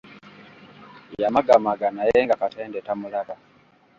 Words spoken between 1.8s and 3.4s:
naye nga Katende tamulaba.